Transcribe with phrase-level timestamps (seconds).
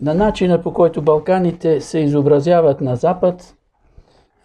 [0.00, 3.56] На начина по който Балканите се изобразяват на Запад,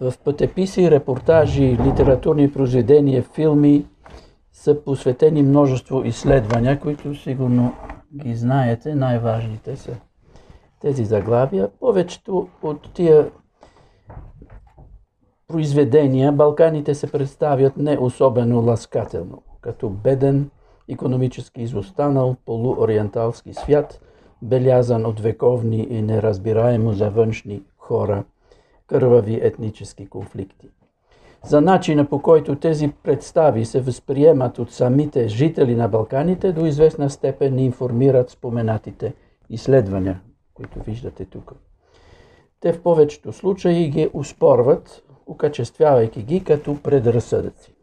[0.01, 3.85] в пътеписи, репортажи, литературни произведения, филми
[4.53, 7.73] са посветени множество изследвания, които сигурно
[8.23, 9.91] ги знаете, най-важните са
[10.81, 11.69] тези заглавия.
[11.79, 13.31] Повечето от тия
[15.47, 20.49] произведения Балканите се представят не особено ласкателно, като беден,
[20.89, 24.01] економически изостанал, полуориенталски свят,
[24.41, 28.23] белязан от вековни и неразбираемо за външни хора,
[28.87, 30.69] кървави етнически конфликти.
[31.43, 37.09] За начина по който тези представи се възприемат от самите жители на Балканите, до известна
[37.09, 39.13] степен ни информират споменатите
[39.49, 40.21] изследвания,
[40.53, 41.53] които виждате тук.
[42.59, 47.75] Те в повечето случаи ги успорват, окачествявайки ги като предразсъдъци.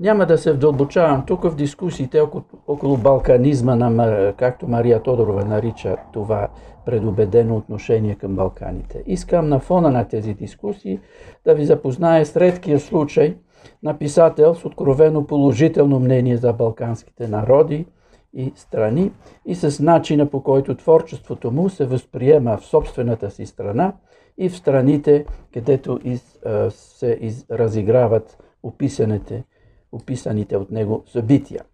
[0.00, 2.20] Няма да се вдълбочавам тук в дискусиите
[2.66, 6.48] около, балканизма, на, както Мария Тодорова нарича това
[6.86, 9.02] предубедено отношение към Балканите.
[9.06, 11.00] Искам на фона на тези дискусии
[11.44, 13.36] да ви запозная с редкия случай
[13.82, 17.86] на писател с откровено положително мнение за балканските народи
[18.34, 19.12] и страни
[19.46, 23.92] и с начина по който творчеството му се възприема в собствената си страна
[24.38, 26.38] и в страните, където из,
[26.70, 29.44] се из, разиграват описаните,
[29.92, 31.64] описаните от него събития.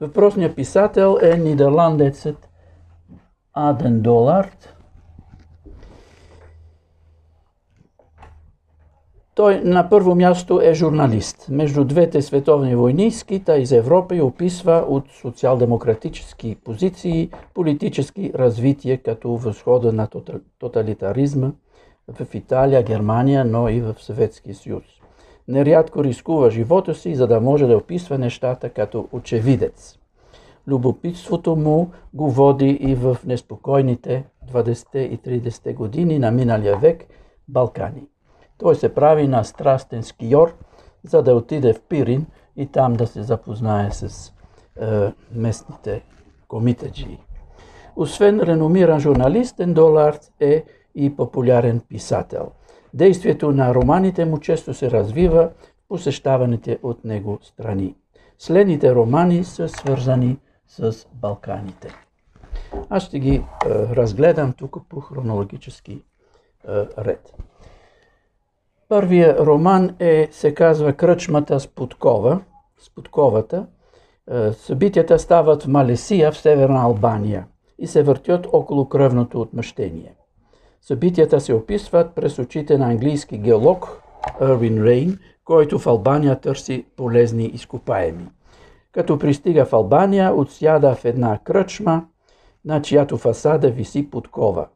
[0.00, 2.48] Въпросният писател е нидерландецът
[3.54, 4.76] Аден Долард.
[9.34, 11.46] Той на първо място е журналист.
[11.48, 19.36] Между двете световни войни скита из Европа и описва от социал-демократически позиции политически развитие като
[19.36, 20.08] възхода на
[20.58, 21.52] тоталитаризма
[22.12, 24.84] в Италия, Германия, но и в Съветския съюз.
[25.48, 29.98] Нерядко рискува живота си, за да може да описва нещата като очевидец.
[30.66, 37.04] Любопитството му го води и в неспокойните 20 и 30 години на миналия век
[37.48, 38.02] Балкани.
[38.58, 40.54] Той се прави на страстен скиор,
[41.04, 44.32] за да отиде в Пирин и там да се запознае с
[44.80, 46.02] е, местните
[46.48, 47.18] комитеджи.
[47.96, 50.64] Освен реномиран журналист, Ендолард е
[50.94, 52.50] и популярен писател.
[52.94, 57.94] Действието на романите му често се развива в посещаваните от него страни.
[58.38, 61.88] Следните романи са свързани с Балканите.
[62.88, 66.02] Аз ще ги е, разгледам тук по хронологически е,
[66.98, 67.34] ред.
[68.88, 72.40] Първият роман е, се казва Кръчмата с подкова,
[72.78, 73.66] с подковата.
[74.30, 77.46] Е, събитията стават в Малесия, в Северна Албания
[77.78, 80.14] и се въртят около кръвното отмъщение.
[80.82, 84.02] Събитията се описват през очите на английски геолог
[84.40, 88.28] Ервин Рейн, който в Албания търси полезни изкопаеми.
[88.92, 92.04] Като пристига в Албания, отсяда в една кръчма,
[92.64, 94.66] на чиято фасада виси подкова,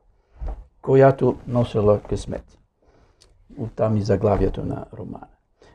[0.82, 2.59] която носила късмет.
[3.59, 5.26] Оттам и заглавието на романа.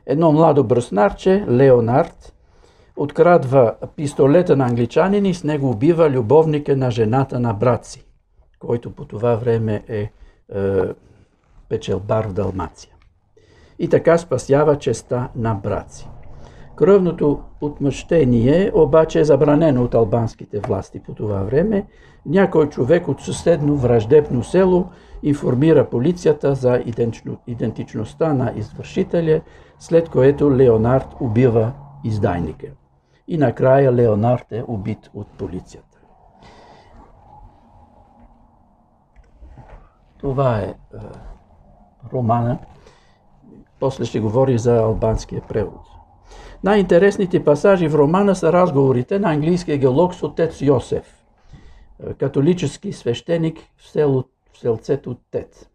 [0.06, 2.34] Едно младо бръснарче, Леонард,
[2.96, 8.06] открадва пистолета на англичанин и с него убива любовника на жената на брат си,
[8.58, 10.10] който по това време е
[11.68, 12.92] печелбар в Далмация.
[13.78, 16.08] И така спасява честа на брат.
[16.76, 21.86] Кръвното отмъщение обаче е забранено от албанските власти по това време.
[22.26, 24.88] Някой човек от съседно враждебно село
[25.22, 26.82] информира полицията за
[27.46, 29.40] идентичността на извършителя,
[29.78, 31.72] след което Леонард убива
[32.04, 32.66] издайника.
[33.28, 35.89] И накрая Леонард е убит от полицията.
[40.20, 40.74] Това е, е
[42.12, 42.58] романа.
[43.80, 45.80] После ще говори за албанския превод.
[46.64, 51.24] Най-интересните пасажи в романа са разговорите на английския геолог с отец Йосеф,
[52.06, 55.70] е, католически свещеник в, село, в селцето Тет.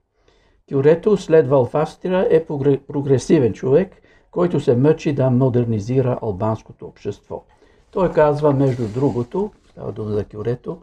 [0.70, 2.46] Кюрето, следвал в Австрия, е
[2.88, 4.02] прогресивен човек,
[4.32, 7.44] който се мъчи да модернизира албанското общество.
[7.92, 10.78] Той казва, между другото, става дума за Кюрето,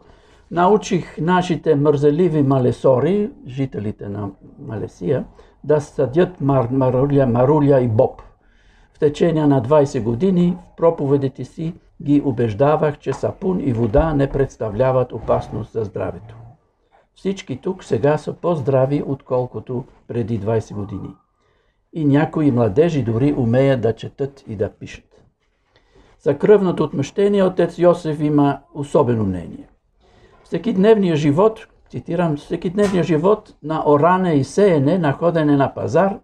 [0.51, 4.29] научих нашите мързеливи малесори, жителите на
[4.59, 5.25] Малесия,
[5.63, 8.21] да съдят мар, маруля, маруля и боб–
[8.93, 14.29] в течение на 20 години в проповедите си ги убеждавах, че сапун и вода не
[14.29, 16.35] представляват опасност за здравето.
[17.15, 21.15] Всички тук сега са по-здрави, отколкото преди 20 години.
[21.93, 25.23] И някои младежи дори умеят да четат и да пишат.
[26.19, 29.67] За кръвното отмъщение отец Йосеф има особено мнение.
[30.53, 36.19] Всеки дневния живот, цитирам, всеки дневния живот на оране и сеене, на ходене на пазар,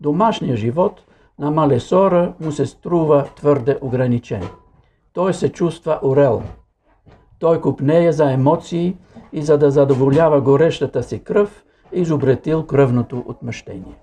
[0.00, 1.00] домашния живот–
[1.38, 4.42] на Малесора му се струва твърде ограничен.
[5.12, 6.42] Той се чувства орел.
[7.38, 8.96] Той купнее за емоции
[9.32, 13.98] и за да задоволява горещата си кръв, изобретил кръвното отмъщение.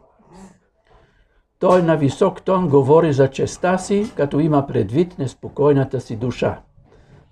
[1.60, 6.60] Той на висок тон говори за честа си, като има предвид неспокойната си душа.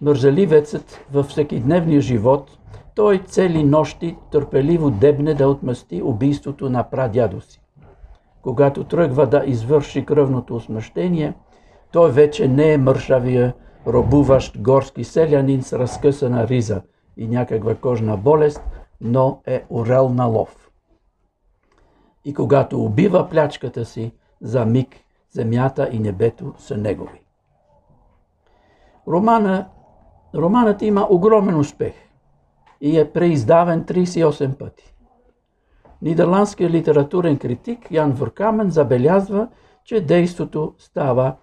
[0.02, 2.58] Мързаливецът във всекидневния живот,
[2.96, 7.62] той цели нощи търпеливо дебне да отмъсти убийството на прадядо си.
[8.42, 11.34] Когато тръгва да извърши кръвното осмъщение,
[11.92, 13.54] той вече не е мършавия,
[13.88, 16.82] робуващ горски селянин с разкъсана риза
[17.18, 18.62] и някаква кожна болест,
[19.02, 20.72] но е орел на лов.
[22.26, 24.96] И когато убива плячката си, за миг
[25.32, 27.22] земята и небето са негови.
[29.08, 29.68] Романа,
[30.36, 31.94] романът има огромен успех
[32.82, 34.94] и е преиздавен 38 пъти.
[36.02, 39.48] Нидерландският литературен критик Ян Въркамен забелязва,
[39.84, 41.36] че действото става,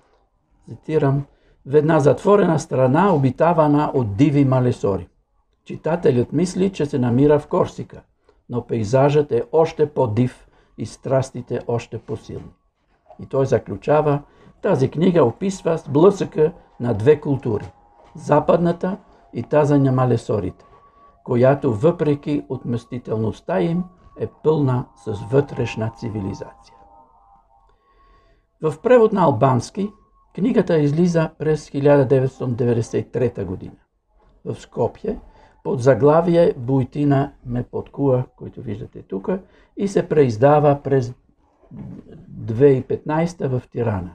[0.68, 1.24] цитирам,
[1.66, 5.08] в една затворена страна, обитавана от диви малесори.
[5.64, 8.02] Читателят мисли, че се намира в Корсика,
[8.48, 10.48] но пейзажът е още по-див
[10.78, 12.54] и страстите още по-силни.
[13.22, 14.22] И той заключава,
[14.62, 17.64] тази книга описва сблъсъка на две култури–
[18.16, 18.96] западната
[19.32, 20.64] и тази на малесорите,
[21.24, 23.84] която въпреки отмъстителността им
[24.20, 26.74] е пълна с вътрешна цивилизация.
[28.62, 29.90] В превод на албански
[30.34, 33.76] книгата излиза през 1993 година
[34.44, 35.18] в Скопие
[35.64, 39.28] под заглавие Буйтина ме подкуа, който виждате тук,
[39.76, 41.14] и се преиздава през
[41.74, 44.14] 2015 в Тирана.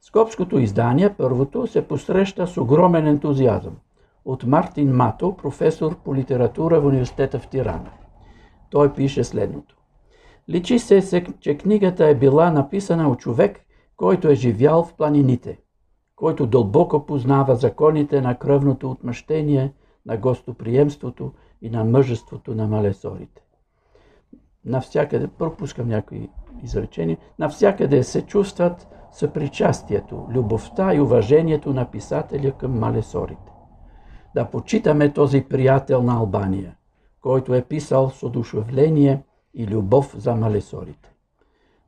[0.00, 3.76] Скопското издание, първото, се посреща с огромен ентузиазъм
[4.24, 7.90] от Мартин Мато, професор по литература в университета в Тирана.
[8.70, 9.76] Той пише следното.
[10.48, 13.60] Личи се, че книгата е била написана от човек,
[13.96, 15.60] който е живял в планините,
[16.16, 19.72] който дълбоко познава законите на кръвното отмъщение,
[20.06, 21.32] на гостоприемството
[21.62, 23.42] и на мъжеството на малесорите.
[24.64, 26.28] Навсякъде, пропускам някои
[26.62, 33.52] изречения, навсякъде се чувстват съпричастието, любовта и уважението на писателя към малесорите.
[34.34, 36.76] Да почитаме този приятел на Албания,
[37.20, 39.22] който е писал с одушевление
[39.54, 41.12] и любов за малесорите.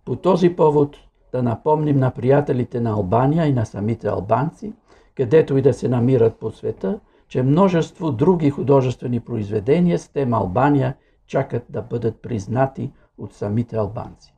[0.04, 0.96] По този повод
[1.32, 4.72] да напомним на приятелите на Албания и на самите албанци,
[5.14, 10.96] където и да се намират по света, че множество други художествени произведения с тема Албания
[11.26, 14.34] чакат да бъдат признати от самите албанци.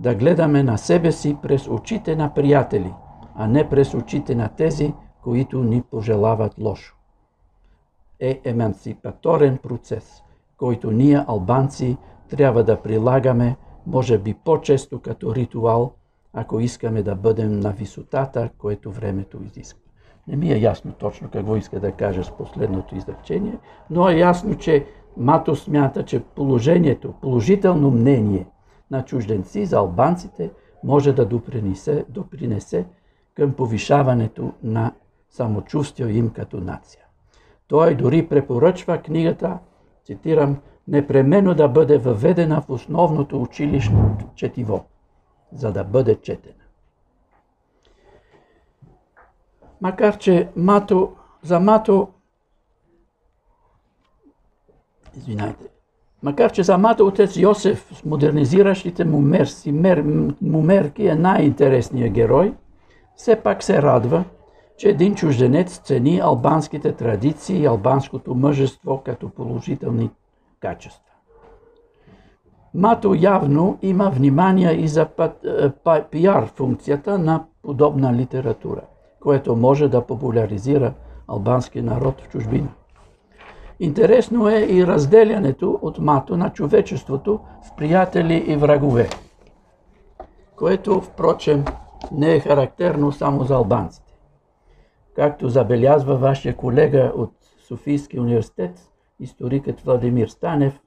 [0.00, 2.92] Да гледаме на себе си през очите на приятели,
[3.34, 6.96] а не през очите на тези, които ни пожелават лошо.
[8.20, 10.22] Е емансипаторен процес,
[10.56, 11.96] който ние, албанци,
[12.28, 13.56] трябва да прилагаме,
[13.86, 15.92] може би по-често като ритуал,
[16.32, 19.80] ако искаме да бъдем на висотата, което времето изисква.
[20.28, 23.58] Не ми е ясно точно какво иска да каже с последното изречение,
[23.90, 28.46] но е ясно, че Мато смята, че положението, положително мнение
[28.90, 30.50] на чужденци за албанците
[30.84, 32.86] може да допринесе, допринесе
[33.34, 34.92] към повишаването на
[35.30, 37.04] самочувствие им като нация.
[37.68, 39.58] Той дори препоръчва книгата,
[40.04, 44.84] цитирам, непременно да бъде въведена в основното училищно четиво,
[45.52, 46.54] за да бъде четена.
[49.80, 52.08] Макар, че Мато, за Мато
[55.16, 55.64] извинайте,
[56.22, 60.02] макар че самата отец Йосеф с модернизиращите му, мерси, мер,
[60.42, 62.54] му мерки е най-интересният герой,
[63.16, 64.24] все пак се радва,
[64.76, 70.10] че един чужденец цени албанските традиции и албанското мъжество като положителни
[70.60, 71.12] качества.
[72.74, 75.08] Мато явно има внимание и за
[75.44, 78.80] е, пиар функцията на подобна литература,
[79.20, 80.92] което може да популяризира
[81.28, 82.68] албански народ в чужбина.
[83.80, 89.08] Интересно е и разделянето от мато на човечеството в приятели и врагове,
[90.56, 91.64] което, впрочем,
[92.12, 94.12] не е характерно само за албанците.
[95.16, 97.32] Както забелязва вашия колега от
[97.68, 100.80] Софийския университет, историкът Владимир Станев,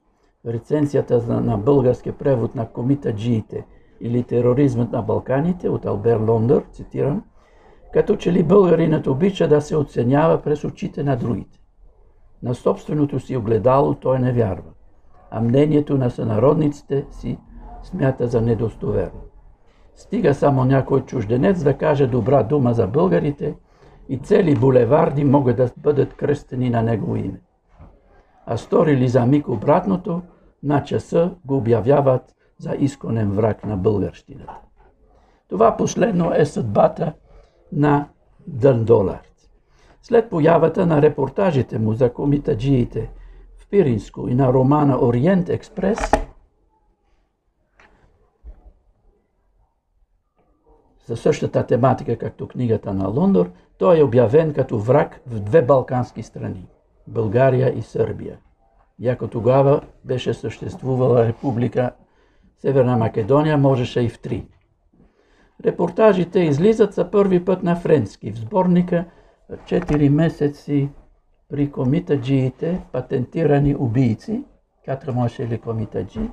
[0.44, 3.66] в рецензията на българския превод на комита Джиите
[4.00, 7.24] или тероризмът на Балканите от Албер Лондър, цитирам,
[7.92, 11.59] като че ли българинът обича да се оценява през очите на другите.
[12.42, 14.70] На собственото си огледало той не вярва,
[15.30, 17.38] а мнението на сънародниците си
[17.82, 19.20] смята за недостоверно.
[19.94, 23.54] Стига само някой чужденец да каже добра дума за българите
[24.08, 27.40] и цели булеварди могат да бъдат кръстени на негово име.
[28.46, 30.22] А стори ли за миг обратното,
[30.62, 34.58] на часа го обявяват за изконен враг на българщината.
[35.48, 37.12] Това последно е съдбата
[37.72, 38.08] на
[38.46, 39.29] Дъндолард.
[40.02, 43.10] След появата на репортажите му за комитаджиите
[43.56, 45.98] в Пиринско и на романа Ориент Експрес,
[51.06, 56.22] за същата тематика, както книгата на Лондор, той е обявен като враг в две балкански
[56.22, 56.68] страни–
[57.06, 58.38] България и Сърбия.
[58.98, 61.90] Яко тогава беше съществувала република
[62.58, 64.46] Северна Македония, можеше и в три.
[65.64, 69.04] Репортажите излизат за първи път на френски в сборника–
[69.56, 70.88] 4 месеци
[71.48, 74.44] при комитаджиите, патентирани убийци,
[74.86, 76.30] quatre mois chez les комитаджи,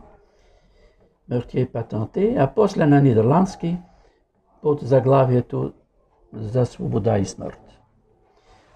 [1.30, 3.78] мъртие патенте, а после на нидерландски
[4.62, 5.74] под заглавието
[6.34, 7.60] за свобода и смърт.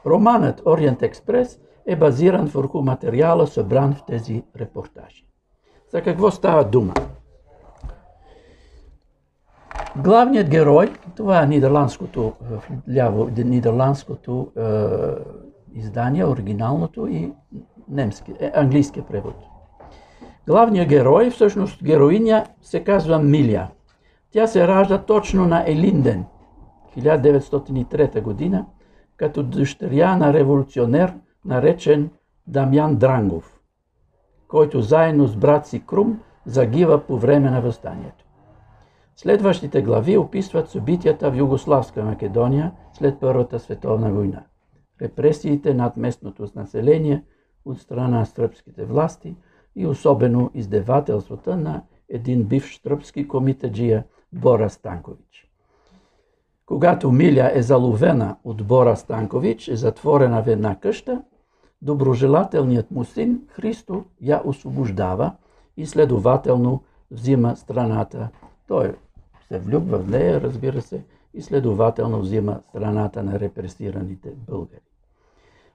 [0.05, 5.27] Романът Ориент Експрес е базиран върху материала, събран в тези репортажи.
[5.89, 6.93] За какво става дума?
[9.95, 12.33] Главният герой, това е нидерландското,
[12.95, 14.61] ляво, нидерландското е,
[15.73, 17.33] издание, оригиналното и
[17.89, 19.35] немски, е, английския превод.
[20.47, 23.67] Главният герой, всъщност героиня, се казва Милия.
[24.31, 26.25] Тя се ражда точно на Елинден,
[26.97, 28.65] 1903 година,
[29.17, 31.13] като дъщеря на революционер,
[31.45, 32.09] наречен
[32.47, 33.59] Дамян Дрангов,
[34.47, 38.20] който заедно с брат си Крум загива по време на възстанието.
[39.15, 44.43] Следващите глави описват събитията в Югославска Македония след Първата световна война.
[45.01, 47.23] Репресиите над местното население
[47.65, 49.35] от страна на сръбските власти
[49.75, 54.03] и особено издевателствата на един бивш сръбски комитаджия
[54.33, 55.51] Бора Станкович.
[56.65, 61.21] Когато Миля е заловена от Бора Станкович, е затворена в една къща,
[61.81, 65.35] доброжелателният му син Христо я освобождава
[65.77, 68.29] и следователно взима страната.
[68.71, 68.93] Той
[69.47, 74.81] се влюбва в нея, разбира се, и следователно взима страната на репресираните българи.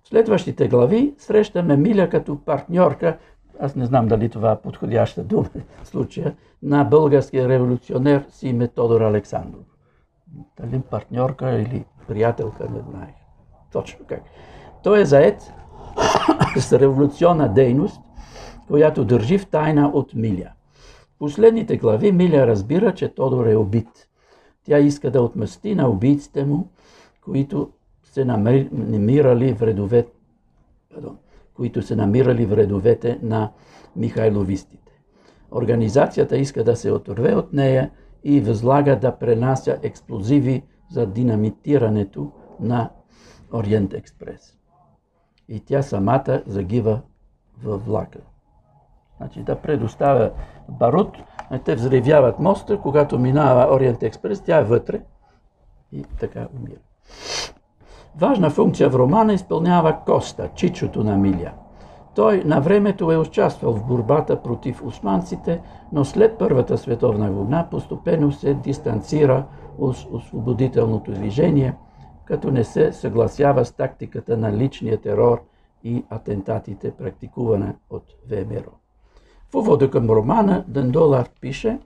[0.03, 3.19] В следващите глави срещаме Миля като партньорка,
[3.61, 5.49] аз не знам дали това е подходяща дума
[5.83, 9.65] в случая, на българския революционер си име Тодор Александров.
[10.61, 13.15] Дали партньорка или приятелка, не знаех.
[13.73, 14.23] Точно как.
[14.83, 15.53] Той е заед
[16.57, 18.01] с революционна дейност,
[18.67, 20.56] която държи в тайна от Миля
[21.19, 24.09] последните глави Миля разбира, че Тодор е убит.
[24.65, 26.69] Тя иска да отмъсти на убийците му,
[27.21, 27.71] които
[28.03, 30.13] се намирали в редовете,
[31.55, 33.53] които се намирали в редовете на
[33.97, 34.93] Михайловистите.
[35.53, 37.91] Организацията иска да се оторве от нея
[38.25, 42.91] и възлага да пренася експлозиви за динамитирането на
[43.53, 44.59] Ориент Експрес.
[45.49, 47.01] И тя самата загива
[47.63, 48.19] във влака.
[49.17, 50.31] Значи да предоставя
[50.69, 51.19] барут,
[51.65, 55.01] те взривяват моста, когато минава Ориент Експрес, тя е вътре
[55.93, 56.81] и така умира.
[58.19, 61.53] Важна функция в романа изпълнява Коста, чичото на Миля.
[62.15, 65.61] Той на времето е участвал в борбата против османците,
[65.93, 69.45] но след Първата световна война постепенно се дистанцира
[69.79, 71.75] от освободителното движение,
[72.25, 75.43] като не се съгласява с тактиката на личния терор
[75.85, 78.71] и атентатите, практикувана от ВМРО.
[79.51, 81.79] В увода към романа Дендолар пише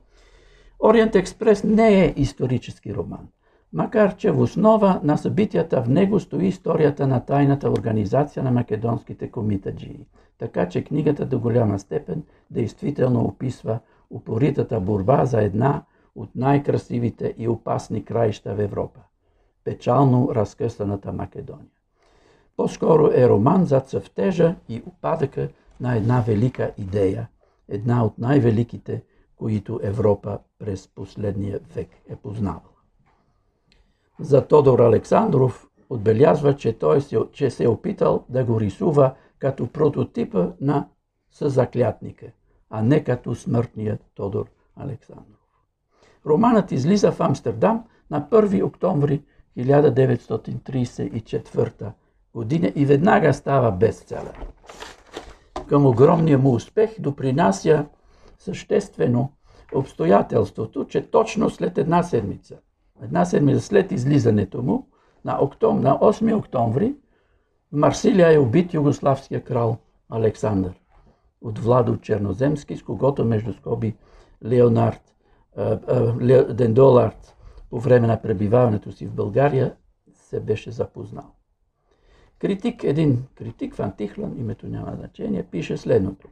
[0.84, 3.28] Ориент Експрес не е исторически роман,
[3.72, 9.30] макар че в основа на събитията в него стои историята на тайната организация на македонските
[9.30, 10.06] комитаджии.
[10.38, 13.78] Така че книгата до голяма степен действително описва
[14.10, 15.82] упоритата борба за една
[16.16, 19.00] от най-красивите и опасни краища в Европа–
[19.64, 21.66] печално разкъсаната Македония.
[22.56, 25.48] По-скоро е роман за цъфтежа и упадъка
[25.80, 27.28] на една велика идея–
[27.70, 29.02] една от най-великите,
[29.36, 32.62] които Европа през последния век е познавала.
[34.20, 39.66] За Тодор Александров отбелязва, че той се, че се е опитал да го рисува като
[39.66, 40.88] прототипа на
[41.30, 42.26] съзаклятника,
[42.70, 44.46] а не като смъртния Тодор
[44.76, 45.40] Александров.
[46.26, 49.22] Романът излиза в Амстердам на 1 октомври
[49.58, 51.92] 1934
[52.34, 54.46] година и веднага става бестселер
[55.70, 57.86] към огромния му успех допринася
[58.38, 59.32] съществено
[59.74, 62.58] обстоятелството, че точно след една седмица,
[63.02, 64.88] една седмица след излизането му,
[65.24, 66.94] на, октом, на 8 октомври,
[67.72, 69.76] в Марсилия е убит югославския крал
[70.08, 70.72] Александър
[71.40, 73.96] от Владо Черноземски, с когото между скоби
[74.44, 75.14] Леонард
[76.54, 77.36] Дендолард
[77.70, 79.74] по време на пребиваването си в България
[80.12, 81.34] се беше запознал.
[82.40, 86.28] Критик, един критик, Фан Тихлан, името няма значение, пише следното.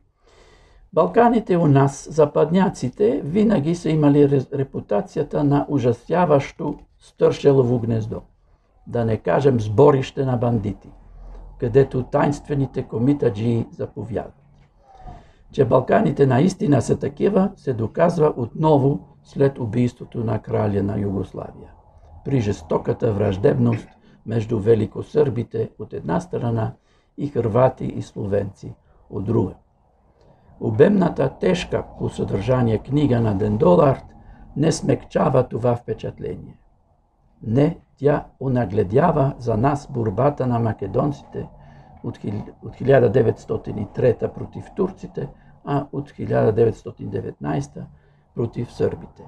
[0.93, 8.23] Балканите у нас, западняците, винаги са имали репутацията на ужасяващо стършелово гнездо.
[8.87, 10.89] Да не кажем сборище на бандити,
[11.61, 14.35] където тайнствените комитаджи заповядат.
[15.53, 21.71] Че Балканите наистина са такива, се доказва отново след убийството на краля на Югославия.
[22.25, 23.89] При жестоката враждебност
[24.29, 26.73] между великосърбите от една страна
[27.19, 28.75] и хървати и словенци
[29.11, 29.55] от друга.
[30.61, 34.05] Обемната тежка по съдържание книга на Дендолард
[34.57, 36.59] не смекчава това впечатление.
[37.43, 41.49] Не, тя унагледява за нас борбата на македонците
[42.05, 45.29] от 1903 против турците,
[45.65, 47.83] а от 1919
[48.35, 49.23] против сърбите.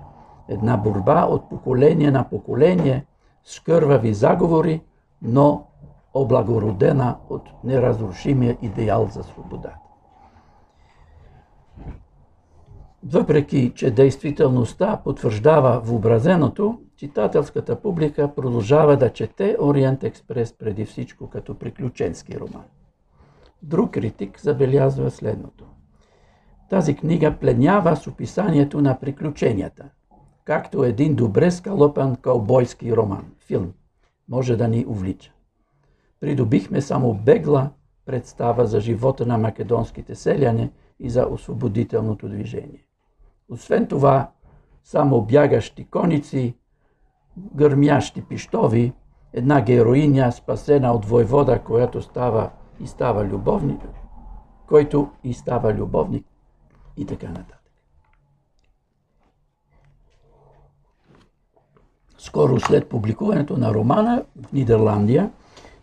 [0.49, 3.05] Една борба от поколение на поколение
[3.51, 4.83] с кървави заговори,
[5.23, 5.67] но
[6.15, 9.77] облагородена от неразрушимия идеал за свободата.
[13.05, 21.59] Въпреки, че действителността потвърждава въобразеното, читателската публика продължава да чете Ориент Експрес преди всичко като
[21.59, 22.65] приключенски роман.
[23.63, 25.65] Друг критик забелязва следното.
[26.69, 29.85] Тази книга пленява с описанието на приключенията,
[30.51, 33.73] както един добре скалопан кълбойски роман, филм,
[34.29, 35.33] може да ни увлича.
[36.21, 37.71] Придобихме само бегла
[38.07, 42.85] представа за живота на македонските селяне и за освободителното движение.
[43.49, 44.31] Освен това,
[44.85, 46.55] само бягащи коници,
[47.39, 48.93] гърмящи пиштови,
[49.33, 53.81] една героиня, спасена от войвода, която става и става любовник,
[54.67, 56.27] който и става любовник
[56.97, 57.60] и така нататък.
[62.23, 65.31] Скоро след публикуването на романа в Нидерландия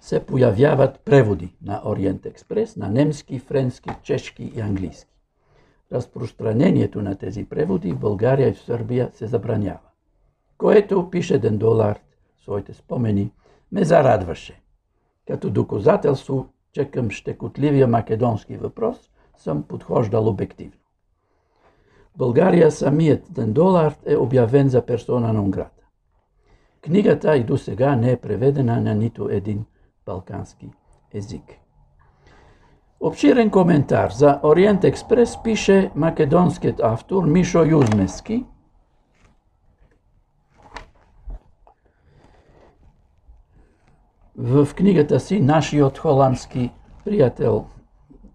[0.01, 5.11] се появяват преводи на Ориент Експрес на немски, френски, чешки и английски.
[5.91, 9.79] Разпространението на тези преводи в България и в Сърбия се забранява.
[10.57, 12.01] Което, пише Дендолард
[12.43, 13.31] своите спомени,
[13.71, 14.61] ме зарадваше.
[15.27, 18.97] Като доказателство, че към щекотливия македонски въпрос
[19.37, 20.79] съм подхождал обективно.
[22.17, 25.76] България самият Дендолард е обявен за персона на грата.
[26.81, 29.65] Книгата и до сега не е преведена на нито един
[30.05, 30.71] балкански
[31.13, 31.43] език.
[32.99, 38.45] Обширен коментар за Ориент Експрес пише македонският автор Мишо Юзмески.
[44.37, 46.71] В книгата си Нашият холандски
[47.05, 47.65] приятел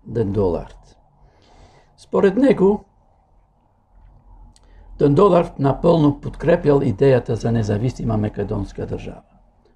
[0.07, 0.97] Дендолард.
[1.97, 2.85] Според него,
[5.03, 9.21] Дендолард напълно подкрепял идеята за независима македонска държава.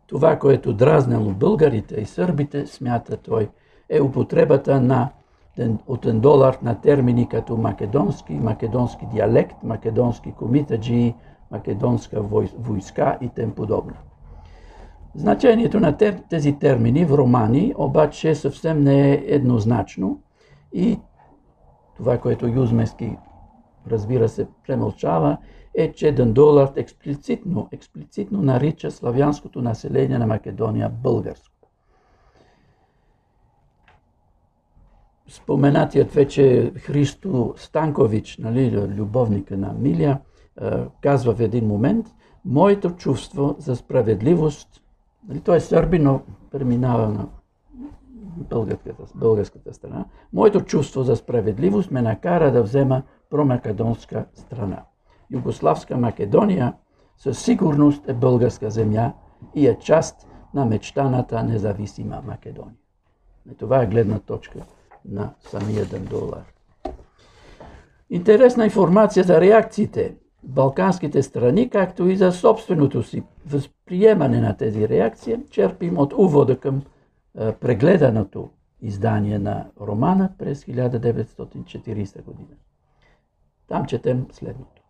[0.06, 3.48] Това, което дразнело българите и сърбите, смята той,
[3.88, 5.08] е употребата на
[5.86, 11.14] от долар на термини като македонски, македонски диалект, македонски комитаджи,
[11.50, 12.22] македонска
[12.58, 13.94] войска и тем подобно.
[15.14, 15.96] Значението на
[16.30, 20.20] тези термини в романи обаче съвсем не е еднозначно
[20.72, 20.98] и
[21.96, 23.16] това, което Юзмески
[23.90, 25.36] разбира се премълчава,
[25.74, 31.68] е, че Дандолард експлицитно, експлицитно нарича славянското население на Македония българско.
[35.28, 40.20] Споменатият вече Христо Станкович, нали, любовника на Милия,
[41.00, 42.06] казва в един момент,
[42.44, 44.82] моето чувство за справедливост,
[45.28, 46.20] нали, той е сърби, но
[46.50, 47.26] преминава на
[48.36, 54.82] българската, българската страна, моето чувство за справедливост ме накара да взема промакедонска страна.
[55.30, 56.74] Югославска Македония
[57.16, 59.12] със сигурност е българска земя
[59.54, 62.74] и е част на мечтаната независима Македония.
[63.52, 64.58] И това е гледна точка
[65.04, 66.44] на самия Дандолар.
[68.10, 74.88] Интересна информация за реакциите в балканските страни, както и за собственото си възприемане на тези
[74.88, 76.82] реакции, черпим от увода към
[77.60, 82.56] прегледаното издание на романа през 1940 година.
[83.68, 84.82] Там четем следното.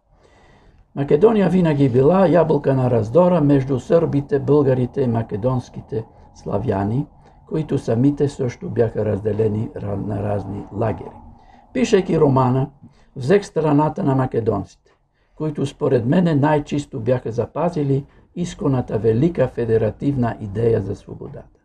[0.95, 7.07] Македония винаги била ябълка на раздора между сърбите, българите и македонските славяни,
[7.49, 11.17] които самите също бяха разделени на разни лагери.
[11.73, 12.71] Пишейки романа,
[13.17, 14.91] взех страната на македонците,
[15.35, 18.05] които според мене най-чисто бяха запазили
[18.37, 21.61] исконата велика федеративна идея за свободата.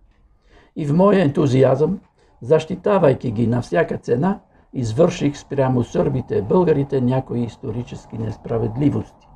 [0.76, 2.00] И в моя ентузиазъм,
[2.42, 4.40] защитавайки ги на всяка цена,
[4.74, 9.28] извърших спрямо сърбите и българите някои исторически несправедливости,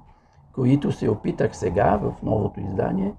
[0.54, 3.16] които се опитах сега в новото издание,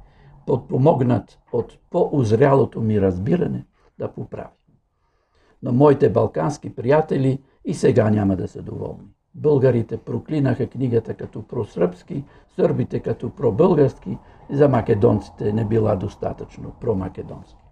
[0.46, 3.64] подпомогнат от по-озрялото ми разбиране,
[3.98, 4.50] да поправя.
[5.62, 9.08] Но моите балкански приятели И сега няма да са доволни.
[9.34, 12.24] Българите проклинаха книгата като просръбски,
[12.56, 14.18] сърбите като пробългарски,
[14.50, 17.64] за македонците не била достатъчно промакедонски.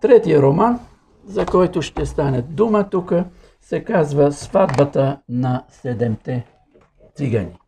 [0.00, 0.80] Третия роман,
[1.28, 3.12] за който ще стане дума тук,
[3.60, 6.46] се казва Сватбата на седемте
[7.14, 7.58] цигани.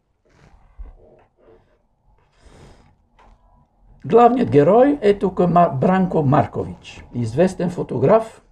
[4.04, 5.40] Главният герой е тук
[5.80, 8.42] Бранко Маркович, известен фотограф,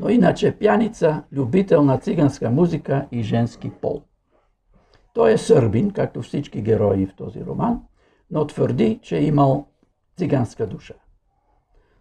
[0.00, 4.02] но иначе пяница, любител на циганска музика и женски пол.
[5.12, 7.82] Той е сърбин, както всички герои в този роман,
[8.30, 9.68] но твърди, че е имал
[10.16, 10.94] циганска душа.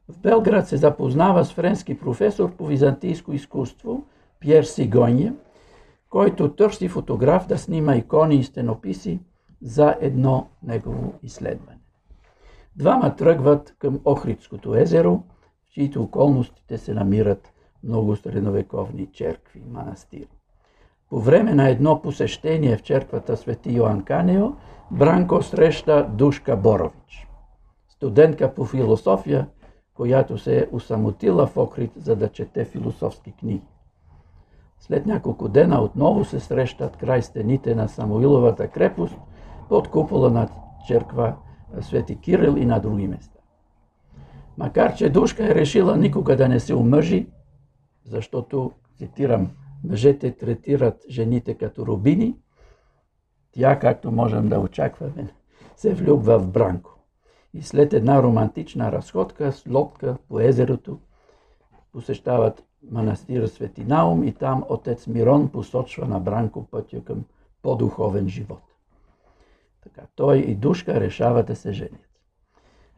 [0.09, 4.03] В Белград се запознава с френски професор по византийско изкуство
[4.39, 5.33] Пьер Сигонье,
[6.09, 9.19] който търси фотограф да снима икони и стенописи
[9.61, 11.79] за едно негово изследване.
[12.75, 15.23] Двама тръгват към Охридското езеро,
[15.65, 20.27] в чието околностите се намират много средновековни черкви, манастири.
[21.09, 24.47] По време на едно посещение в черквата Свети Йоан Канео,
[24.91, 27.27] Бранко среща Душка Борович,
[27.87, 29.47] студентка по философия,
[29.95, 33.67] която се е усамотила в Охрид, за да чете философски книги.
[34.79, 39.17] След няколко дена отново се срещат край стените на Самуиловата крепост
[39.69, 40.49] под купола на
[40.87, 41.35] черква
[41.81, 43.39] Свети Кирил и на други места.
[44.57, 47.27] Макар, че Душка е решила никога да не се омъжи,
[48.05, 49.51] защото, цитирам,
[49.83, 52.37] мъжете третират жените като рубини,
[53.51, 55.33] тя, както можем да очакваме,
[55.75, 56.99] се влюбва в Бранко.
[57.55, 60.99] И след една романтична разходка с лодка по езерото,
[61.91, 67.25] посещават манастира Свети Наум и там отец Мирон посочва на Бранко пътя към
[67.61, 68.61] по-духовен живот.
[69.83, 72.09] Така, той и Душка решават да се женят.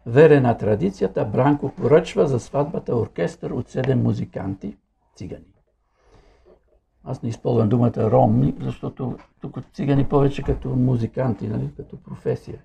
[0.06, 4.78] Верен на традицията, Бранко поръчва за сватбата оркестър от седем музиканти,
[5.16, 5.54] цигани.
[7.04, 12.64] Аз не използвам думата ромни, защото тук цигани повече като музиканти, нали, като професия.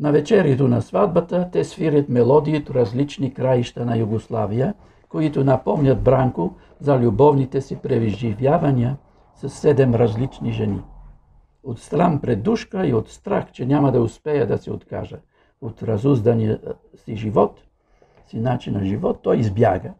[0.00, 4.74] На вечерието на сватбата те свирят мелодии от различни краища на Югославия,
[5.08, 8.96] които напомнят Бранко за любовните си преживявания
[9.34, 10.82] с седем различни жени.
[11.62, 15.18] От стран пред душка и от страх, че няма да успея да се откажа
[15.60, 16.60] от разуздания
[16.96, 17.60] си живот,
[18.26, 19.92] си начин на живот, той избяга,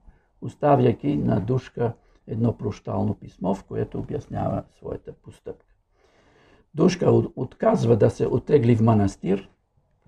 [0.42, 1.92] оставяйки на душка
[2.26, 5.74] едно прощално писмо, в което обяснява своята постъпка.
[6.74, 9.48] Душка отказва да се отегли в манастир,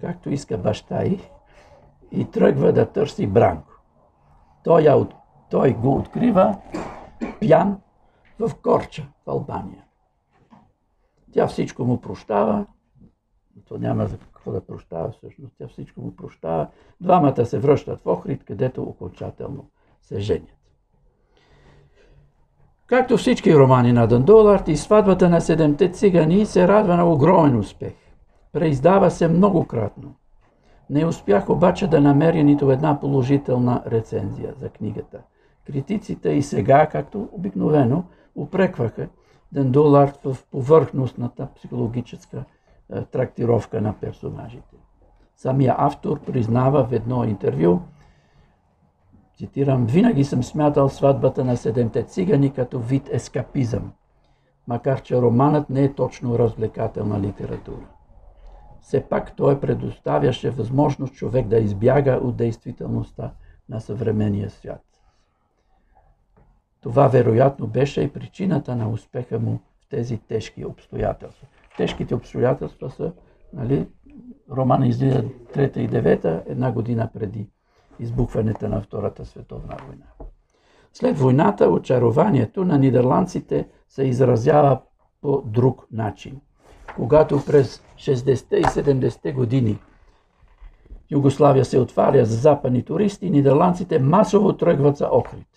[0.03, 1.21] както иска баща й,
[2.11, 3.73] и тръгва да търси Бранко.
[4.65, 5.07] Той, я,
[5.51, 6.57] той го открива
[7.41, 7.81] пян
[8.39, 9.85] в Корча, в Албания.
[11.33, 12.67] Тя всичко му прощава,
[13.69, 16.67] то няма за какво да прощава всъщност, тя всичко му прощава.
[17.01, 19.71] Двамата се връщат в Охрид, където окончателно
[20.03, 20.57] се женят.
[22.87, 28.02] Както всички романи на Дандоларт и сватбата на седемте цигани се радва на огромен успех.
[28.53, 30.15] Преиздава се многократно.
[30.91, 35.19] Не успях обаче да намеря нито една положителна рецензия за книгата.
[35.67, 38.05] Критиците и сега, както обикновено,
[38.37, 39.09] упрекваха
[39.53, 42.45] Дендоларт в повърхностната психологическа
[42.93, 44.77] е, трактировка на персонажите.
[45.37, 47.81] Самия автор признава в едно интервю,
[49.39, 53.93] цитирам, винаги съм смятал сватбата на седемте цигани като вид ескапизъм,
[54.69, 57.87] макар че романът не е точно развлекателна литература.
[58.83, 63.33] Все пак той предоставяше възможност човек да избяга от действителността
[63.69, 64.83] на съвременния свят.
[66.81, 71.47] Това вероятно беше и причината на успеха му в тези тежки обстоятелства.
[71.77, 73.13] Тежките обстоятелства са,
[73.53, 73.89] нали,
[74.51, 77.51] романа излиза 3 и 9, една година преди
[77.99, 80.07] избухването на Втората световна война.
[80.93, 84.81] След войната очарованието на нидерландците се изразява
[85.21, 86.41] по друг начин.
[86.97, 89.79] Когато през 60-те и 70-те години
[91.11, 95.53] Югославия се отваря за западни туристи, нидерландците масово тръгват за Охрид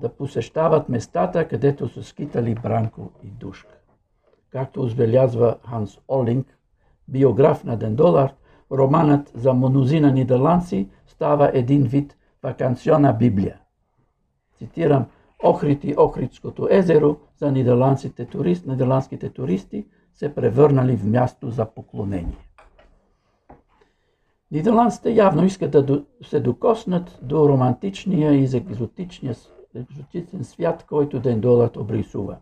[0.00, 3.74] да посещават местата, където са скитали Бранко и Душка.
[4.50, 6.58] Както отбелязва Ханс Олинг,
[7.08, 8.34] биограф на Дендолар,
[8.72, 13.60] романът за монозина нидерландци става един вид вакансиона Библия.
[14.58, 15.06] Цитирам,
[15.44, 22.46] Охрид и Охридското езеро за нидерландските туристи, нидерландските туристи се превърнали в място за поклонение.
[24.50, 29.34] Нидерландците явно искат да се докоснат до романтичния и екзотичния
[29.74, 32.36] екзотичен свят, който Дендолът обрисува,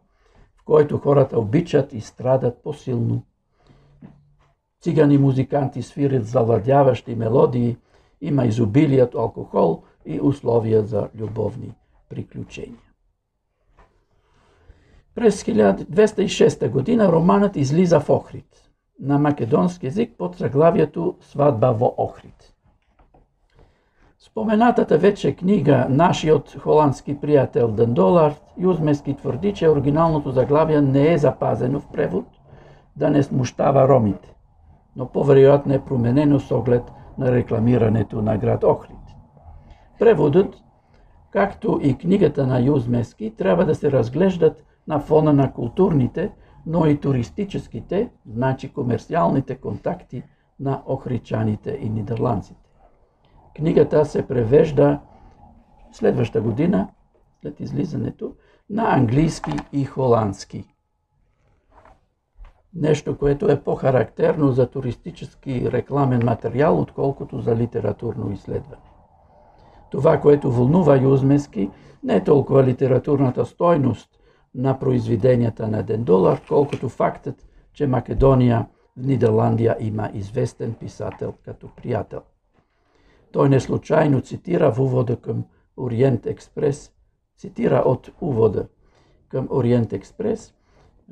[0.57, 3.23] в който хората обичат и страдат по-силно.
[4.81, 7.77] Цигани музиканти свирят завладяващи мелодии,
[8.21, 11.75] има изобилият алкохол, и условия за любовни
[12.09, 12.88] приключения.
[15.19, 22.55] През 1206 година романът излиза в Охрид на македонски език под заглавието Сватба во Охрид.
[24.19, 31.81] Споменатата вече книга Нашиот холандски приятел Дендолар Юзмески твърди, че оригиналното заглавие не е запазено
[31.81, 32.27] в превод,
[32.97, 34.35] да не смущава ромите,
[34.97, 36.83] но по-вероятно е променено с оглед
[37.19, 38.97] на рекламирането на град Охрид.
[39.99, 40.55] Преводът,
[41.31, 46.33] както и книгата на Юзмески, трябва да се разглеждат на фона на културните,
[46.67, 50.23] но и туристическите, значи комерциалните контакти
[50.61, 52.61] на охричаните и нидерландците.
[53.57, 55.01] Книгата се превежда
[55.93, 56.89] следваща година,
[57.41, 58.35] след излизането,
[58.71, 60.75] на английски и холандски.
[62.75, 68.83] Нещо, което е по-характерно за туристически рекламен материал, отколкото за литературно изследване.
[69.91, 71.71] Това, което вълнува Юзмески,
[72.03, 74.18] не е толкова литературната стойност
[74.59, 78.67] на произведенията на Дендолар, колкото фактът, че Македония
[78.97, 82.21] в Нидерландия има известен писател като приятел.
[83.33, 85.45] Той не случайно цитира в увода към
[85.77, 86.93] Ориент Експрес,
[87.37, 88.69] цитира от увода
[89.29, 90.55] към Ориент Експрес,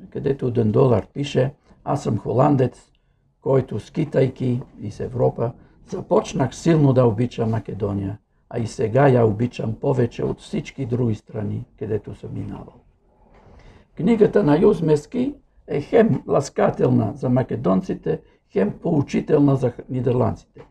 [0.09, 2.91] където Дендолар пише Аз съм холандец,
[3.41, 5.51] който скитайки из Европа,
[5.89, 8.17] започнах силно да обичам Македония,
[8.49, 12.86] а и сега я обичам повече от всички други страни, където съм минавал.
[13.97, 15.35] Книгата на Юзмески
[15.67, 20.61] е хем ласкателна за македонците, хем поучителна за нидерландците.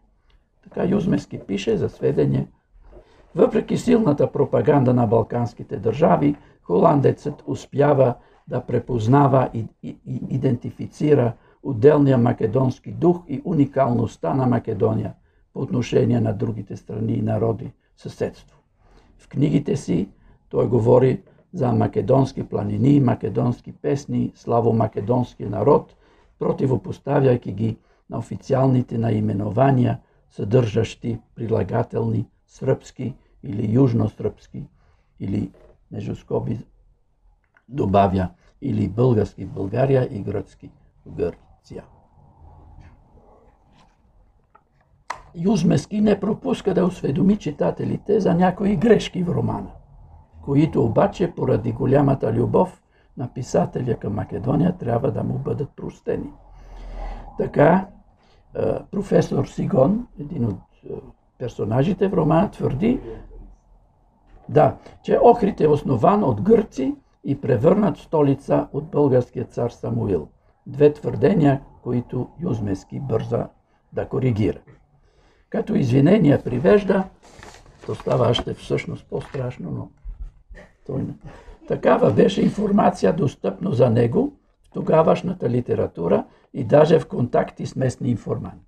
[0.64, 2.48] Така Юзмески пише за сведение.
[3.34, 8.14] Въпреки силната пропаганда на балканските държави, холандецът успява
[8.48, 15.14] да препознава и, и, и идентифицира отделния македонски дух и уникалността на Македония
[15.52, 18.58] по отношение на другите страни и народи съседство.
[19.18, 20.08] В книгите си
[20.48, 25.96] той говори за македонски планини, македонски песни, славо македонски народ,
[26.38, 27.76] противопоставяйки ги
[28.11, 34.62] на официалните наименования, съдържащи прилагателни сръбски или южно-сръбски,
[35.20, 35.50] или
[35.90, 36.59] между скоби
[37.68, 38.28] добавя
[38.62, 40.70] или български в България и гръцки
[41.06, 41.85] в Гърция.
[45.35, 49.70] Юзмески не пропуска да осведоми читателите за някои грешки в романа
[50.46, 52.82] които обаче поради голямата любов
[53.16, 56.30] на писателя към Македония трябва да му бъдат простени.
[57.38, 57.87] Така,
[58.90, 60.59] професор Сигон, един от
[61.38, 63.00] персонажите в романа, твърди,
[64.48, 70.28] да, че Охрид е основан от гърци и превърнат столица от българския цар Самуил.
[70.66, 73.48] Две твърдения, които Юзмески бърза
[73.92, 74.59] да коригира.
[75.50, 77.04] Като извинения привежда,
[77.87, 79.88] то става още всъщност по-страшно, но
[81.68, 84.33] Такава беше информация достъпна за него
[84.66, 88.66] в тогавашната литература и даже в контакти с местни информанти.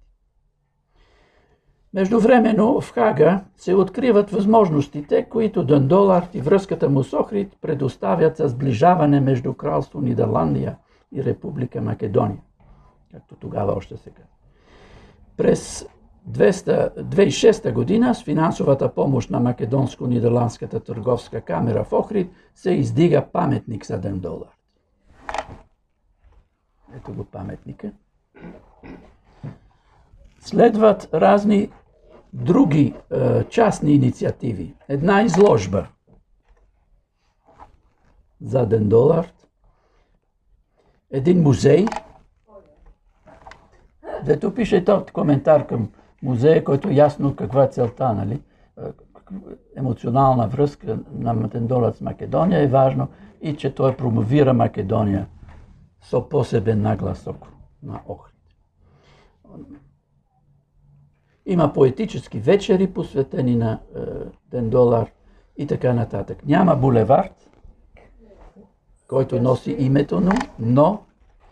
[1.94, 8.48] Междувременно в Хага се откриват възможностите, които Дъндолард и връзката му с Охрид предоставят за
[8.48, 10.76] сближаване между Кралство Нидерландия
[11.12, 12.40] и Република Македония,
[13.12, 14.22] както тогава още сега.
[15.36, 15.88] През
[16.28, 24.00] 2006 година с финансовата помощ на Македонско-Нидерландската търговска камера в Охрид се издига паметник за
[24.00, 24.48] 1 долар.
[26.96, 27.92] Ето го паметника.
[30.40, 31.70] Следват разни
[32.32, 34.74] други е, частни инициативи.
[34.88, 35.86] Една изложба
[38.40, 39.32] за 1 долар.
[41.10, 41.86] Един музей.
[44.24, 45.90] Дето пише този коментар към
[46.22, 48.42] музея, който е ясно каква е целта, нали?
[49.76, 53.08] емоционална връзка на Матендолът с Македония е важно
[53.40, 55.26] и че той промовира Македония
[56.00, 57.46] со посебен нагласок
[57.82, 58.34] на Охрид.
[61.46, 64.00] Има поетически вечери, посветени на е,
[64.50, 65.10] Дендолар
[65.56, 66.46] и така нататък.
[66.46, 67.50] Няма булевард,
[69.08, 71.02] който носи името му, но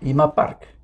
[0.03, 0.76] има парк.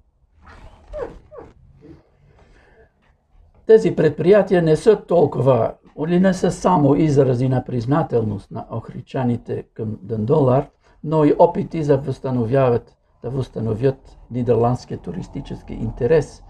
[3.67, 5.75] Тези предприятия не са толкова,
[6.07, 10.69] или не са само изрази на признателност на охричаните към Дандолар,
[11.05, 16.43] но и опити за възстановяват, да възстановят нидерландския туристически интерес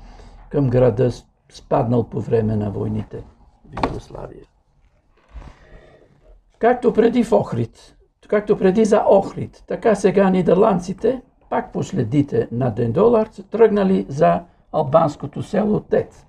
[0.49, 1.11] към града,
[1.53, 3.25] спаднал по време на войните
[3.65, 4.45] в Югославия.
[6.59, 7.97] Както преди в Охрид,
[8.29, 15.43] както преди за Охрид, така сега нидерландците, пак последите на Дендолар, са тръгнали за албанското
[15.43, 16.27] село Тец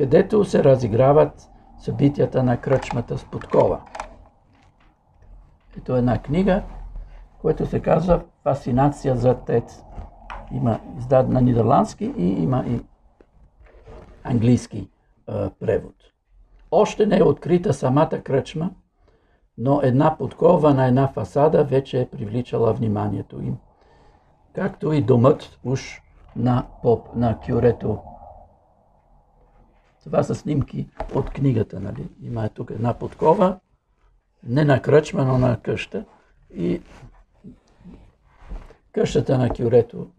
[0.00, 3.80] където се разиграват събитията на кръчмата с подкова.
[5.78, 6.62] Ето една книга,
[7.40, 9.84] която се казва Фасинация за тец.
[10.52, 12.80] Има издадена на нидерландски и има и
[14.24, 14.88] английски
[15.26, 15.94] а, превод.
[16.70, 18.70] Още не е открита самата кръчма,
[19.58, 23.56] но една подкова на една фасада вече е привличала вниманието им.
[24.52, 26.00] Както и домът уж
[26.36, 27.98] на поп, на кюрето.
[30.04, 32.08] Това са снимки от книгата, нали?
[32.22, 33.58] Има тук една подкова,
[34.44, 36.04] не на кръчма, но на къща.
[36.54, 36.82] И
[38.92, 40.10] къщата на кюрето.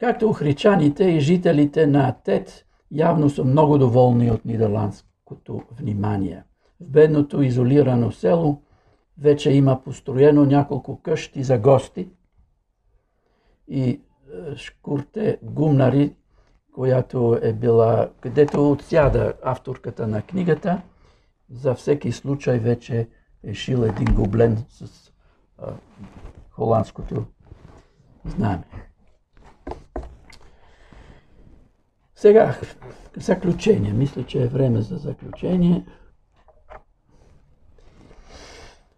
[0.00, 6.42] Както охричаните и жителите на Тет явно са много доволни от нидерландското внимание.
[6.80, 8.62] В бедното изолирано село
[9.18, 12.08] вече има построено няколко къщи за гости
[13.68, 14.00] и е,
[14.56, 16.16] Шкурте Гумнари,
[16.76, 20.80] която е била, където отсяда авторката на книгата,
[21.50, 23.08] за всеки случай вече
[23.44, 25.12] е шил един гоблен с
[25.58, 25.72] а,
[26.50, 27.24] холандското
[28.24, 28.64] знаме.
[32.14, 32.54] Сега,
[33.16, 33.92] заключение.
[33.92, 35.84] Мисля, че е време за заключение.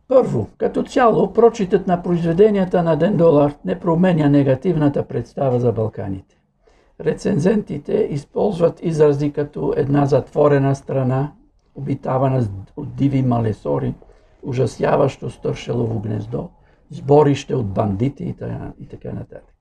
[0.08, 6.37] Първо, като цяло, прочитът на произведенията на Ден Долар не променя негативната представа за Балканите.
[7.00, 11.32] Рецензентите използват изрази като една затворена страна,
[11.74, 13.94] обитавана от диви малесори,
[14.42, 16.48] ужасяващо стършелово гнездо,
[16.90, 18.24] сборище от бандити
[18.80, 19.54] и така, нататък.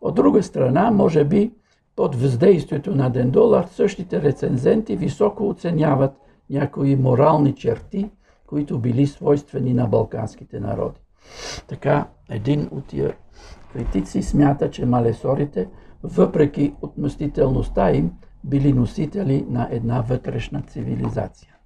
[0.00, 1.52] От друга страна, може би,
[1.96, 6.12] под въздействието на Дендолар, същите рецензенти високо оценяват
[6.50, 8.10] някои морални черти,
[8.46, 11.00] които били свойствени на балканските народи.
[11.66, 13.14] Така, един от тия
[13.72, 15.68] критици смята, че малесорите,
[16.04, 18.12] въпреки отмъстителността им,
[18.44, 21.56] били носители на една вътрешна цивилизация.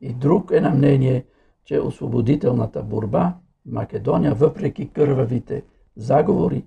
[0.00, 1.26] И друг е на мнение,
[1.64, 5.62] че освободителната борба в Македония, въпреки кървавите
[5.96, 6.64] заговори,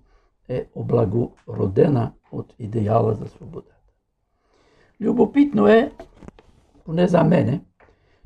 [0.49, 3.75] е облагородена от идеала за свободата.
[5.01, 5.91] Любопитно е,
[6.85, 7.61] поне за мене,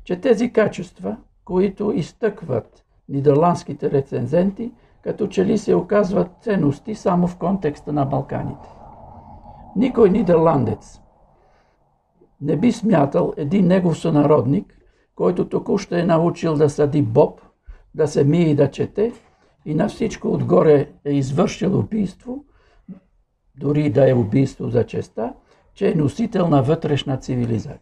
[0.04, 7.36] че тези качества, които изтъкват нидерландските рецензенти, като че ли се оказват ценности само в
[7.36, 8.68] контекста на Балканите.
[9.76, 11.00] Никой нидерландец
[12.40, 14.78] не би смятал един негов сънародник,
[15.14, 17.40] който току-що е научил да съди боб,
[17.94, 19.12] да се мие и да чете,
[19.64, 22.44] и на всичко отгоре е извършил убийство,
[23.56, 25.32] дори да е убийство за честа,
[25.74, 27.80] че е носител на вътрешна цивилизация.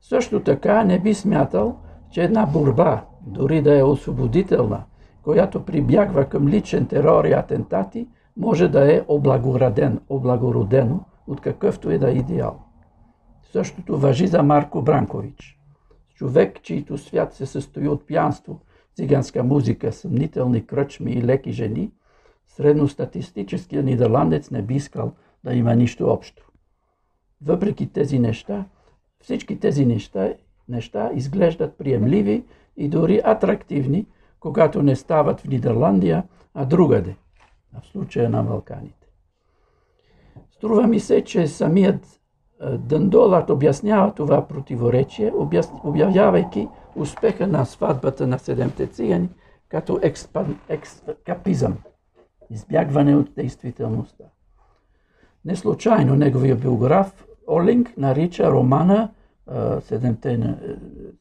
[0.00, 1.78] Също така не би смятал,
[2.10, 4.84] че една борба, дори да е освободителна,
[5.26, 11.98] която прибягва към личен терор и атентати, може да е облагороден, облагородено от какъвто и
[11.98, 12.62] да е идеал.
[13.52, 15.58] Същото въжи за Марко Бранкович.
[16.14, 18.60] Човек, чийто свят се състои от пянство,
[18.96, 21.92] циганска музика, съмнителни кръчми и леки жени,
[22.46, 25.12] средностатистическия нидерландец не би искал
[25.44, 26.50] да има нищо общо.
[27.42, 28.64] Въпреки тези неща,
[29.22, 30.34] всички тези неща,
[30.68, 32.44] неща изглеждат приемливи
[32.76, 34.06] и дори атрактивни,
[34.40, 37.16] когато не стават в Нидерландия, а другаде,
[37.76, 39.06] а в случая на Балканите.
[40.50, 42.20] Струва ми се, че самият
[42.78, 45.32] Дъндолът обяснява това противоречие,
[45.84, 49.28] обявявайки успеха на сватбата на седемте цигани
[49.68, 51.76] като експан, екскапизъм,
[52.50, 54.24] избягване от действителността.
[55.44, 59.10] Не случайно неговия биограф Олинг нарича романа
[59.80, 60.58] Седемте на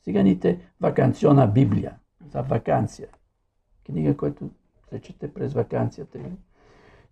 [0.03, 1.93] циганите Ваканциона Библия,
[2.35, 3.07] за вакансия.
[3.85, 4.49] Книга, която
[4.89, 6.19] се чете през вакансията.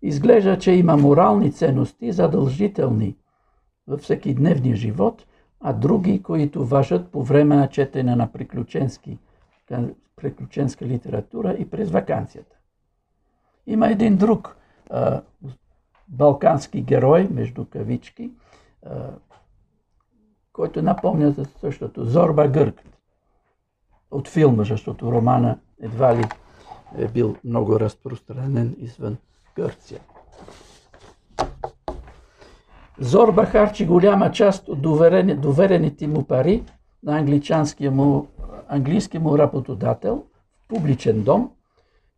[0.02, 3.16] Изглежда, че има морални ценности, задължителни
[3.86, 5.26] във всеки дневния живот,
[5.60, 9.18] а други, които важат по време на четене на приключенски,
[10.16, 12.56] приключенска литература и през вакансията.
[13.66, 14.56] Има един друг
[14.90, 15.22] а,
[16.08, 18.30] балкански герой, между кавички,
[18.86, 19.10] а,
[20.52, 22.04] който напомня за същото.
[22.04, 22.93] Зорба Гърк.
[24.14, 26.24] От филма, защото романа едва ли
[26.98, 29.16] е бил много разпространен извън
[29.56, 30.00] Гърция.
[32.98, 36.64] Зорба харчи голяма част от доверени, доверените му пари
[37.02, 38.26] на англичанския му,
[38.68, 40.24] английски му работодател
[40.64, 41.50] в публичен дом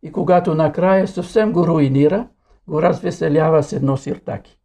[0.03, 2.27] и когато накрая съвсем го руинира,
[2.67, 4.59] го развеселява с едно сиртаки.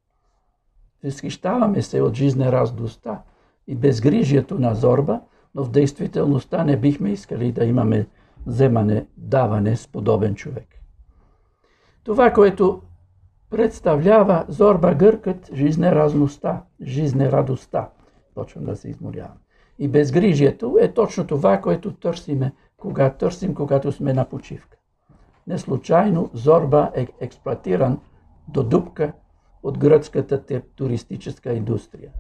[1.05, 3.23] Възхищаваме се от жизнерадостта
[3.67, 5.21] и безгрижието на Зорба,
[5.55, 8.07] но в действителността не бихме искали да имаме
[8.47, 10.69] вземане, даване с подобен човек.
[12.05, 12.83] Това, което
[13.51, 17.89] представлява зорба гъркът жизнеразността, жизнерадостта
[18.35, 19.39] почвам да се изморявам.
[19.79, 24.77] И безгрижието е точно това, което търсиме, когато търсим, когато сме на почивка.
[25.47, 27.99] Не случайно Зорба е експлуатиран
[28.49, 29.13] до дупка
[29.63, 32.11] от гръцката туристическа индустрия.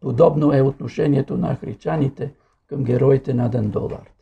[0.00, 2.34] Подобно е отношението на ахричаните
[2.68, 4.14] към героите на Дендолард.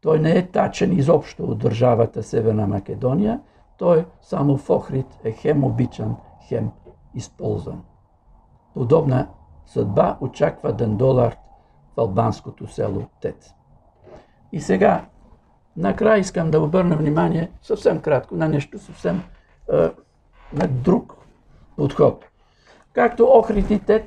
[0.00, 3.40] Той не е тачен изобщо от държавата Северна Македония,
[3.78, 6.16] той само в Охрид е хем обичан,
[6.48, 6.70] хем
[7.14, 7.82] използван.
[8.74, 9.28] Подобна
[9.66, 11.38] съдба очаква Дендолард
[11.96, 13.54] в албанското село Тец.
[14.52, 15.04] И сега,
[15.76, 19.22] накрая искам да обърна внимание съвсем кратко на нещо съвсем
[19.72, 19.76] е,
[20.52, 21.16] на друг
[21.76, 22.24] подход.
[22.92, 24.00] Както Охрид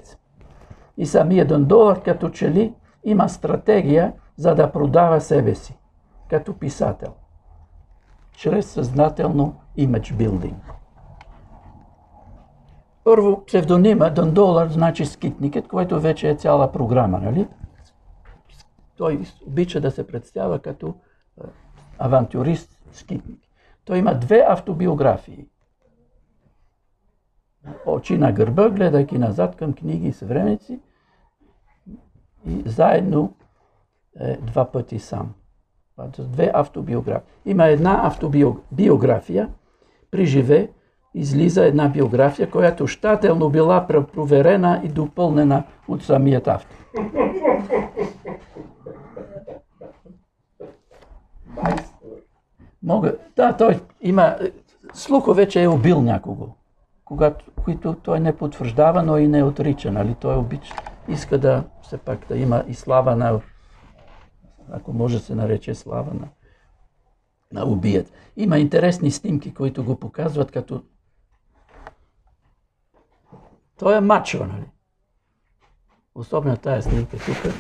[0.97, 2.73] и самия Дендолард като че ли
[3.05, 5.77] има стратегия за да продава себе си
[6.29, 7.13] като писател,
[8.31, 10.73] чрез съзнателно имидж билдинг.
[13.03, 17.47] Първо, псевдонима Дон значи скитникът, което вече е цяла програма, нали?
[18.97, 20.95] Той обича да се представя като
[21.99, 23.39] авантюрист, скитник.
[23.85, 25.47] Той има две автобиографии.
[27.85, 30.79] Очи на гърба, гледайки назад към книги и съвременици
[32.47, 33.33] и заедно
[34.19, 35.33] е, два пъти сам.
[36.19, 37.27] Две автобиографии.
[37.45, 39.49] Има една автобиография,
[40.11, 40.69] приживе,
[41.13, 46.75] излиза една биография, която щателно била проверена и допълнена от самият автор.
[52.83, 54.35] Мога, да, той има,
[54.93, 56.47] слухове, че е убил някого,
[57.05, 60.15] когато, които той не потвърждава, но и не отрича, нали?
[60.19, 60.73] Той обича,
[61.07, 63.41] иска да все пак да има и слава на
[64.71, 66.27] ако може се нарече слава на,
[67.51, 68.13] на убият.
[68.37, 70.83] Има интересни снимки, които го показват като
[73.77, 74.65] той е мачо, нали?
[76.15, 77.53] Особено тая снимка тук.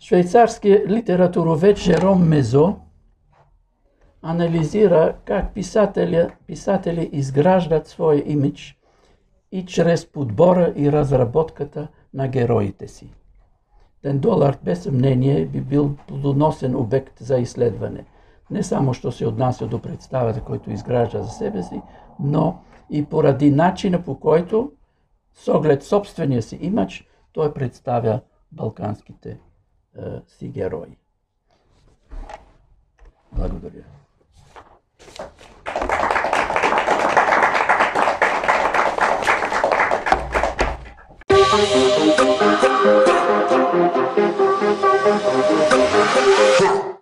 [0.00, 2.76] Швейцарският литературовед Жером Мезо
[4.22, 8.78] анализира как писатели, писатели изграждат своя имидж
[9.54, 13.14] и чрез подбора и разработката на героите си.
[14.04, 18.04] Долард без съмнение би бил плодоносен обект за изследване.
[18.50, 21.82] Не само, що се отнася до представата, който изгражда за себе си,
[22.20, 22.58] но
[22.90, 24.72] и поради начина по който,
[25.34, 28.20] с оглед собствения си имидж, той представя
[28.52, 29.38] балканските е,
[30.26, 30.98] си герои.
[33.32, 33.84] Благодаря.
[46.60, 46.93] Yeah.